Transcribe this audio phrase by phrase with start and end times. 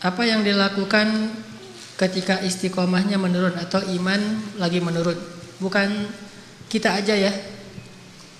[0.00, 1.28] apa yang dilakukan
[2.00, 4.20] ketika istiqomahnya menurun atau iman
[4.56, 5.16] lagi menurun.
[5.60, 6.08] Bukan
[6.72, 7.32] kita aja ya.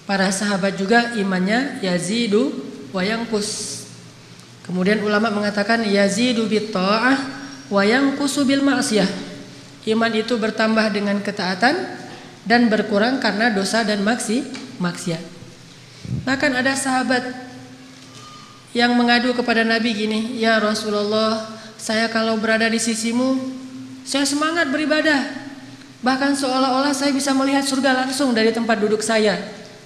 [0.08, 2.48] Para sahabat juga imannya yazidu
[2.96, 3.84] wa yanqus.
[4.64, 7.20] Kemudian ulama mengatakan yazidu bit ta'ah
[7.68, 9.08] wa yanqusu bil ma'siyah.
[9.84, 11.76] Iman itu bertambah dengan ketaatan
[12.48, 14.48] dan berkurang karena dosa dan maksi
[14.80, 15.20] maksiat.
[16.24, 17.49] Bahkan ada sahabat
[18.70, 23.38] yang mengadu kepada Nabi gini, "Ya Rasulullah, saya kalau berada di sisimu,
[24.06, 25.50] saya semangat beribadah.
[26.00, 29.36] Bahkan seolah-olah saya bisa melihat surga langsung dari tempat duduk saya.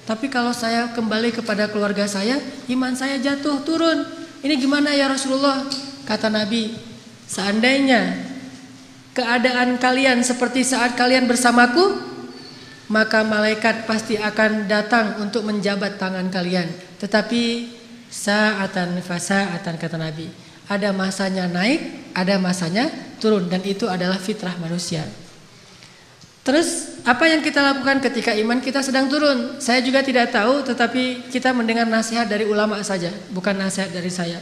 [0.04, 2.36] Tapi kalau saya kembali kepada keluarga saya,
[2.68, 4.04] iman saya jatuh, turun.
[4.44, 5.64] Ini gimana ya Rasulullah?"
[6.04, 6.76] Kata Nabi,
[7.24, 8.20] "Seandainya
[9.16, 11.96] keadaan kalian seperti saat kalian bersamaku,
[12.92, 16.68] maka malaikat pasti akan datang untuk menjabat tangan kalian.
[17.00, 17.73] Tetapi
[18.14, 20.30] saatan fasaatan kata Nabi,
[20.70, 22.86] ada masanya naik, ada masanya
[23.18, 25.02] turun dan itu adalah fitrah manusia.
[26.46, 29.58] Terus apa yang kita lakukan ketika iman kita sedang turun?
[29.58, 34.38] Saya juga tidak tahu tetapi kita mendengar nasihat dari ulama saja, bukan nasihat dari saya.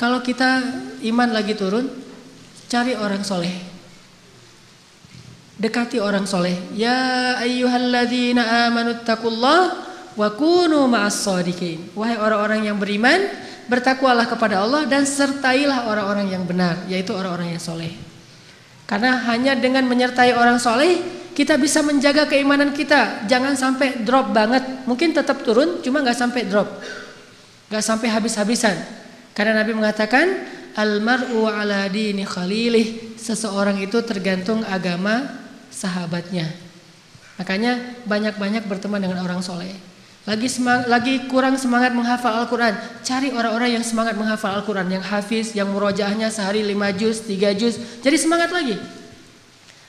[0.00, 0.64] Kalau kita
[1.04, 1.90] iman lagi turun,
[2.70, 3.72] cari orang soleh
[5.62, 6.58] dekati orang soleh.
[6.74, 11.92] Ya ayyuhalladzina amanu taqullah wa kunu ma'as sadiqin.
[11.96, 13.28] Wahai orang-orang yang beriman,
[13.70, 17.92] bertakwalah kepada Allah dan sertailah orang-orang yang benar, yaitu orang-orang yang soleh.
[18.84, 21.00] Karena hanya dengan menyertai orang soleh,
[21.32, 23.24] kita bisa menjaga keimanan kita.
[23.24, 24.84] Jangan sampai drop banget.
[24.84, 26.68] Mungkin tetap turun, cuma nggak sampai drop.
[27.72, 28.76] nggak sampai habis-habisan.
[29.32, 30.28] Karena Nabi mengatakan,
[30.76, 33.16] Almaru ala dini khalilih.
[33.16, 35.24] Seseorang itu tergantung agama
[35.72, 36.52] sahabatnya.
[37.40, 39.72] Makanya banyak-banyak berteman dengan orang soleh.
[40.22, 45.50] Lagi semang, lagi kurang semangat menghafal Al-Quran, cari orang-orang yang semangat menghafal Al-Quran, yang hafiz,
[45.50, 47.74] yang murojaahnya sehari 5 juz, 3 juz,
[48.06, 48.78] jadi semangat lagi.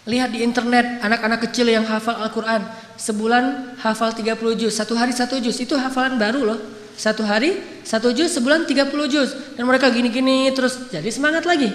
[0.09, 2.65] Lihat di internet anak-anak kecil yang hafal Al-Quran,
[2.97, 6.59] sebulan hafal 30 juz, satu hari satu juz, itu hafalan baru loh.
[6.97, 11.69] Satu hari satu juz, sebulan 30 juz, dan mereka gini-gini terus, jadi semangat lagi.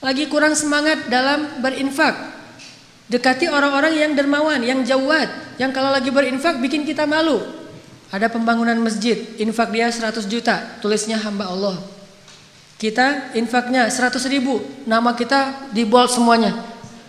[0.00, 2.12] Lagi kurang semangat dalam berinfak,
[3.04, 5.28] Dekati orang-orang yang dermawan, yang jawad,
[5.60, 7.44] yang kalau lagi berinfak bikin kita malu.
[8.08, 11.76] Ada pembangunan masjid, infak dia 100 juta, tulisnya hamba Allah.
[12.80, 16.56] Kita infaknya 100 ribu, nama kita di bold semuanya,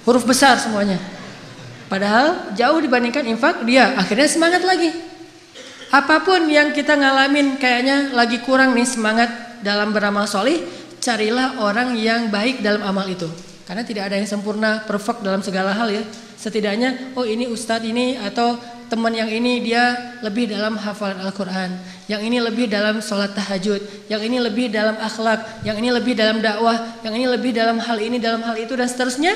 [0.03, 0.99] huruf besar semuanya.
[1.87, 4.91] Padahal jauh dibandingkan infak dia, akhirnya semangat lagi.
[5.93, 9.29] Apa pun yang kita ngalamin kayaknya lagi kurang nih semangat
[9.61, 10.65] dalam beramal solih,
[10.99, 13.29] carilah orang yang baik dalam amal itu.
[13.65, 16.05] Karena tidak ada yang sempurna, perfect dalam segala hal ya.
[16.37, 21.73] Setidaknya, oh ini ustadz ini atau teman yang ini dia lebih dalam hafalan Al-Quran.
[22.05, 24.05] Yang ini lebih dalam sholat tahajud.
[24.05, 25.65] Yang ini lebih dalam akhlak.
[25.65, 27.01] Yang ini lebih dalam dakwah.
[27.01, 29.33] Yang ini lebih dalam hal ini, dalam hal itu dan seterusnya.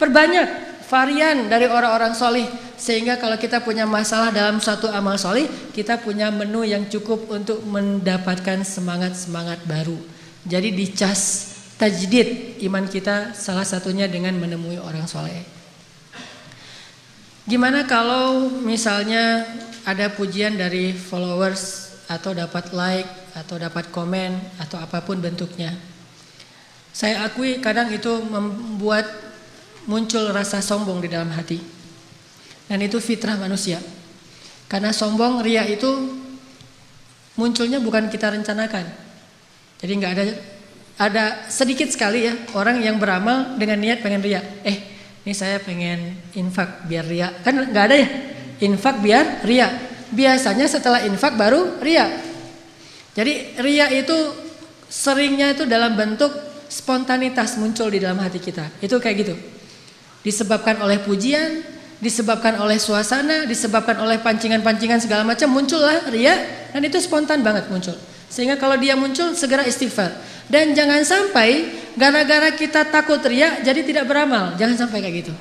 [0.00, 0.48] Perbanyak
[0.88, 2.48] varian dari orang-orang solih.
[2.80, 5.44] Sehingga kalau kita punya masalah dalam satu amal solih,
[5.76, 9.96] kita punya menu yang cukup untuk mendapatkan semangat-semangat baru.
[10.48, 15.44] Jadi dicas tajdid iman kita salah satunya dengan menemui orang soleh.
[17.46, 19.46] Gimana kalau misalnya
[19.86, 23.06] ada pujian dari followers atau dapat like
[23.38, 25.70] atau dapat komen atau apa pun bentuknya.
[26.90, 29.04] Saya akui kadang itu membuat
[29.86, 31.60] muncul rasa sombong di dalam hati.
[32.66, 33.78] Dan itu fitrah manusia.
[34.66, 35.86] Karena sombong, ria itu
[37.38, 38.90] munculnya bukan kita rencanakan.
[39.78, 40.24] Jadi nggak ada
[40.96, 44.40] ada sedikit sekali ya orang yang beramal dengan niat pengen ria.
[44.64, 44.76] Eh,
[45.28, 47.28] ini saya pengen infak biar ria.
[47.44, 48.08] Kan nggak ada ya?
[48.64, 49.68] Infak biar ria.
[50.08, 52.08] Biasanya setelah infak baru ria.
[53.12, 54.16] Jadi ria itu
[54.88, 56.32] seringnya itu dalam bentuk
[56.72, 58.64] spontanitas muncul di dalam hati kita.
[58.80, 59.34] Itu kayak gitu.
[60.24, 61.60] Disebabkan oleh pujian,
[62.00, 66.40] disebabkan oleh suasana, disebabkan oleh pancingan-pancingan segala macam muncullah ria
[66.72, 67.96] dan itu spontan banget muncul.
[68.28, 70.12] Sehingga kalau dia muncul segera istighfar.
[70.46, 74.54] Dan jangan sampai gara-gara kita takut riak jadi tidak beramal.
[74.54, 75.32] Jangan sampai kayak gitu.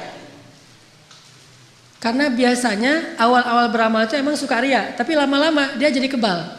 [2.01, 6.53] Karena biasanya awal-awal beramal itu emang suka riak, tapi lama-lama dia jadi kebal.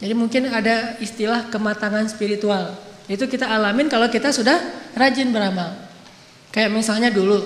[0.00, 2.72] Jadi mungkin ada istilah kematangan spiritual.
[3.04, 4.56] Itu kita alamin kalau kita sudah
[4.96, 5.76] rajin beramal.
[6.56, 7.44] Kayak misalnya dulu,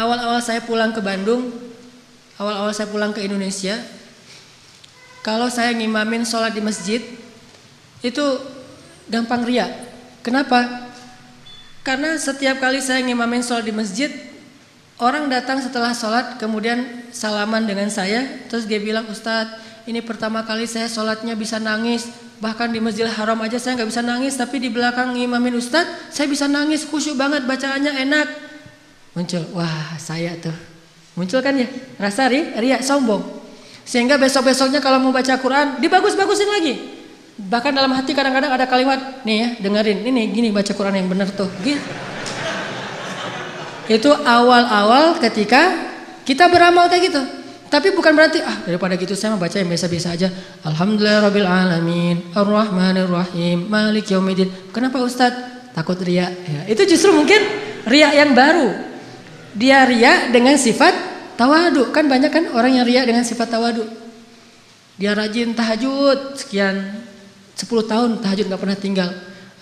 [0.00, 1.52] awal-awal saya pulang ke Bandung,
[2.40, 3.76] awal-awal saya pulang ke Indonesia,
[5.20, 7.00] kalau saya ngimamin sholat di masjid,
[8.04, 8.24] itu
[9.10, 9.70] gampang ria.
[10.24, 10.88] Kenapa?
[11.84, 14.08] Karena setiap kali saya ngimamin sholat di masjid,
[14.96, 20.64] orang datang setelah sholat kemudian salaman dengan saya, terus dia bilang Ustadz ini pertama kali
[20.64, 22.08] saya sholatnya bisa nangis,
[22.44, 26.28] Bahkan di Masjidil Haram aja saya nggak bisa nangis, tapi di belakang imamin Ustadz saya
[26.28, 28.28] bisa nangis, khusyuk banget bacaannya enak.
[29.16, 30.52] Muncul, wah saya tuh.
[31.16, 31.64] Muncul kan ya,
[31.96, 33.22] rasa ri, riak, sombong.
[33.88, 36.74] Sehingga besok-besoknya kalau mau baca Quran, dibagus-bagusin lagi.
[37.34, 41.26] Bahkan dalam hati kadang-kadang ada kalimat, nih ya dengerin, ini gini baca Quran yang benar
[41.34, 41.50] tuh.
[41.66, 41.82] Gitu.
[43.90, 45.90] Itu awal-awal ketika
[46.22, 47.22] kita beramal kayak gitu.
[47.68, 50.28] Tapi bukan berarti ah daripada gitu saya membaca yang biasa-biasa aja.
[50.62, 54.70] Alhamdulillah rabbil alamin, arrahmanir rahim, malik yaumiddin.
[54.70, 55.74] Kenapa Ustadz?
[55.74, 56.30] Takut ria.
[56.30, 57.42] Ya, itu justru mungkin
[57.90, 58.78] ria yang baru.
[59.58, 60.94] Dia ria dengan sifat
[61.34, 61.90] tawadu.
[61.90, 63.82] Kan banyak kan orang yang ria dengan sifat tawadu.
[64.94, 66.78] Dia rajin tahajud sekian
[67.54, 69.10] 10 tahun tahajud nggak pernah tinggal.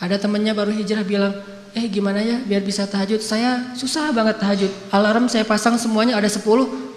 [0.00, 1.32] Ada temannya baru hijrah bilang,
[1.76, 3.20] eh gimana ya biar bisa tahajud?
[3.20, 4.72] Saya susah banget tahajud.
[4.92, 6.42] Alarm saya pasang semuanya ada 10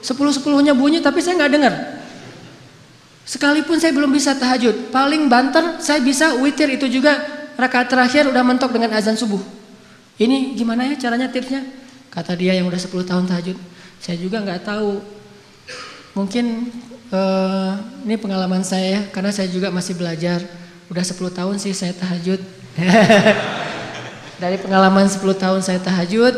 [0.01, 0.03] 10
[0.41, 1.73] 10-nya bunyi tapi saya nggak dengar.
[3.25, 7.35] Sekalipun saya belum bisa tahajud paling banter saya bisa witir itu juga.
[7.55, 9.39] Rakaat terakhir udah mentok dengan azan subuh.
[10.19, 11.63] Ini gimana ya caranya tipsnya?
[12.11, 13.55] Kata dia yang udah 10 tahun tahajud.
[14.03, 14.99] Saya juga nggak tahu.
[16.19, 16.71] Mungkin
[17.15, 20.43] uh, ini pengalaman saya ya karena saya juga masih belajar
[20.91, 22.41] udah 10 tahun sih saya tahajud
[24.35, 26.35] Dari pengalaman 10 tahun saya tahajud,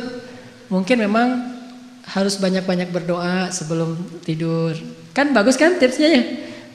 [0.70, 1.58] mungkin memang
[2.06, 4.78] harus banyak-banyak berdoa sebelum tidur.
[5.18, 6.24] Kan bagus kan tipsnya ya?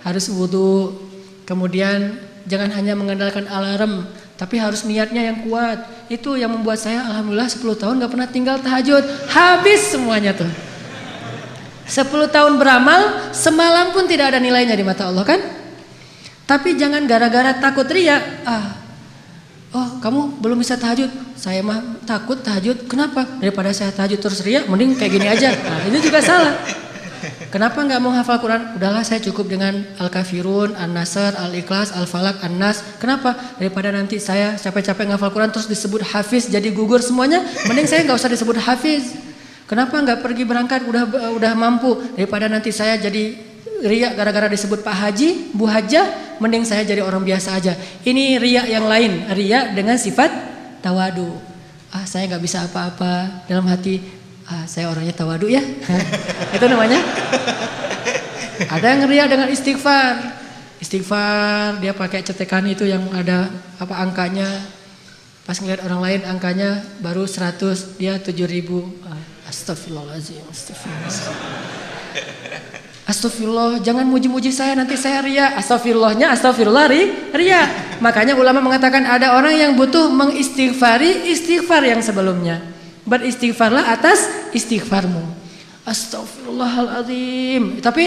[0.03, 0.99] Harus wudhu,
[1.47, 2.19] kemudian
[2.51, 4.03] jangan hanya mengandalkan alarm,
[4.35, 5.87] tapi harus niatnya yang kuat.
[6.11, 9.07] Itu yang membuat saya alhamdulillah 10 tahun gak pernah tinggal tahajud.
[9.31, 10.51] Habis semuanya tuh.
[11.87, 12.03] 10
[12.35, 15.62] tahun beramal, semalam pun tidak ada nilainya di mata Allah kan?
[16.53, 18.83] Tapi jangan gara-gara takut ria, ah
[19.73, 21.09] Oh kamu belum bisa tahajud.
[21.33, 22.85] Saya mah takut tahajud.
[22.85, 23.25] Kenapa?
[23.41, 25.49] Daripada saya tahajud terus ria Mending kayak gini aja.
[25.49, 26.61] Nah ini juga salah.
[27.49, 28.77] Kenapa nggak mau hafal Quran?
[28.77, 32.85] Udahlah saya cukup dengan Al-Kafirun, An-Nasr, Al-Ikhlas, Al-Falak, An-Nas.
[33.01, 33.33] Kenapa?
[33.57, 38.21] Daripada nanti saya capek-capek ngafal Quran Terus disebut Hafiz jadi gugur semuanya Mending saya nggak
[38.21, 39.17] usah disebut Hafiz.
[39.65, 40.85] Kenapa nggak pergi berangkat?
[40.85, 41.97] Udah udah mampu.
[42.13, 43.52] Daripada nanti saya jadi
[43.83, 46.07] ria gara-gara disebut Pak Haji, Bu Haja,
[46.39, 47.75] mending saya jadi orang biasa aja.
[48.07, 50.31] Ini ria yang lain, ria dengan sifat
[50.79, 51.35] tawadu.
[51.93, 54.01] Ah, saya nggak bisa apa-apa dalam hati.
[54.47, 55.61] Ah, saya orangnya tawadu ya.
[56.57, 57.03] Itu namanya.
[58.71, 60.41] Ada yang ria dengan istighfar.
[60.79, 63.47] Istighfar, dia pakai cetekan itu yang ada
[63.79, 64.47] apa angkanya.
[65.47, 69.07] Pas ngeliat orang lain angkanya baru 100, dia 7000.
[69.07, 72.82] Ah, astagfirullahaladzim, astagfirullahaladzim.
[73.13, 75.53] Astagfirullah, jangan muji-muji saya nanti saya ria.
[75.61, 77.69] Astagfirullahnya astagfirullah ri, ria.
[78.01, 82.65] Makanya ulama mengatakan ada orang yang butuh mengistighfari istighfar yang sebelumnya.
[83.05, 85.21] Beristighfarlah atas istighfarmu.
[85.85, 87.85] Astagfirullahaladzim.
[87.85, 88.05] Tapi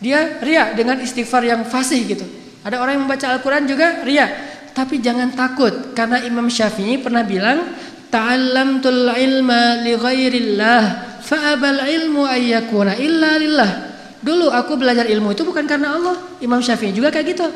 [0.00, 2.24] dia ria dengan istighfar yang fasih gitu.
[2.64, 4.24] Ada orang yang membaca Al-Quran juga ria.
[4.72, 7.76] Tapi jangan takut karena Imam Syafi'i pernah bilang,
[8.08, 10.82] Ta'allamtul ilma li ghairillah
[11.20, 13.89] fa'abal ilmu ayyakuna illa lillah.
[14.20, 16.16] Dulu aku belajar ilmu itu bukan karena Allah.
[16.44, 17.46] Imam Syafi'i juga kayak gitu.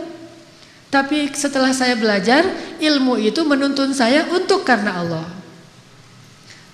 [0.89, 2.47] Tapi setelah saya belajar,
[2.79, 5.27] ilmu itu menuntun saya untuk karena Allah.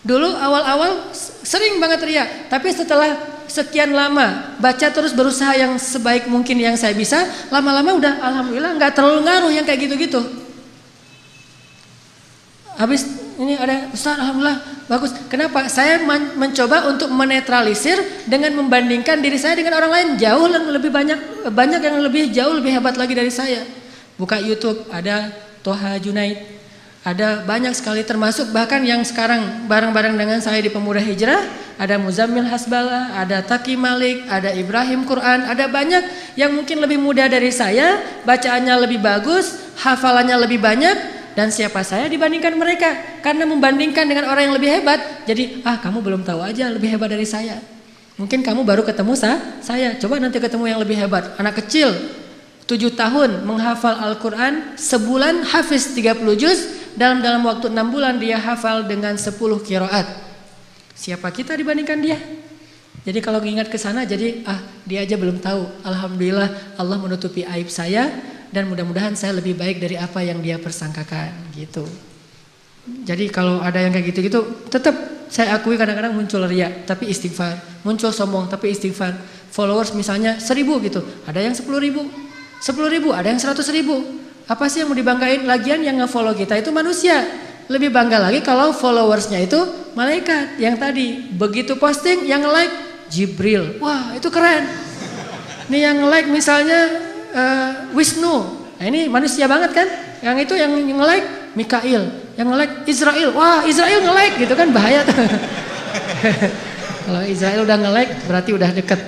[0.00, 1.12] Dulu awal-awal
[1.44, 3.20] sering banget ria, tapi setelah
[3.50, 8.92] sekian lama baca terus berusaha yang sebaik mungkin yang saya bisa, lama-lama udah alhamdulillah nggak
[8.96, 10.20] terlalu ngaruh yang kayak gitu-gitu.
[12.80, 13.04] Habis
[13.36, 15.14] ini ada Ustaz alhamdulillah bagus.
[15.30, 15.70] Kenapa?
[15.70, 21.46] Saya men mencoba untuk menetralisir dengan membandingkan diri saya dengan orang lain jauh lebih banyak
[21.54, 23.62] banyak yang lebih jauh lebih hebat lagi dari saya.
[24.18, 25.30] Buka YouTube ada
[25.62, 26.58] Toha Junaid.
[27.00, 31.48] Ada banyak sekali termasuk bahkan yang sekarang bareng-bareng dengan saya di Pemuda Hijrah,
[31.80, 36.04] ada Muzammil Hasbala, ada Taki Malik, ada Ibrahim Quran, ada banyak
[36.36, 42.10] yang mungkin lebih muda dari saya, bacaannya lebih bagus, hafalannya lebih banyak, dan siapa saya
[42.10, 43.22] dibandingkan mereka?
[43.22, 45.00] Karena membandingkan dengan orang yang lebih hebat.
[45.24, 47.62] Jadi ah kamu belum tahu aja lebih hebat dari saya.
[48.18, 49.96] Mungkin kamu baru ketemu sa saya.
[49.96, 51.38] Coba nanti ketemu yang lebih hebat.
[51.38, 51.94] Anak kecil
[52.66, 56.58] 7 tahun menghafal Al-Quran sebulan hafiz 30 juz.
[56.98, 59.30] Dalam dalam waktu 6 bulan dia hafal dengan 10
[59.62, 60.06] kiroat.
[60.98, 62.18] Siapa kita dibandingkan dia?
[63.00, 65.86] Jadi kalau ingat ke sana jadi ah dia aja belum tahu.
[65.86, 68.12] Alhamdulillah Allah menutupi aib saya
[68.50, 71.86] dan mudah-mudahan saya lebih baik dari apa yang dia persangkakan gitu.
[73.06, 74.94] Jadi kalau ada yang kayak gitu-gitu, tetap
[75.30, 77.54] saya akui kadang-kadang muncul ria, tapi istighfar.
[77.86, 79.14] Muncul sombong, tapi istighfar.
[79.50, 82.06] Followers misalnya seribu gitu, ada yang sepuluh ribu.
[82.58, 84.02] Sepuluh ribu, ada yang seratus ribu.
[84.50, 85.46] Apa sih yang mau dibanggain?
[85.46, 87.22] Lagian yang nge-follow kita itu manusia.
[87.70, 89.58] Lebih bangga lagi kalau followersnya itu
[89.94, 90.58] malaikat.
[90.58, 92.74] Yang tadi, begitu posting, yang like
[93.06, 93.78] Jibril.
[93.78, 94.66] Wah itu keren.
[95.70, 99.84] Nih yang like misalnya uh, Wisnu Nah, ini manusia banget kan?
[100.24, 103.28] Yang itu yang nge-like Mikail, yang nge-like Israel.
[103.36, 105.20] Wah, Israel nge-like gitu kan bahaya tuh.
[107.04, 109.00] Kalau Israel udah nge-like berarti udah deket.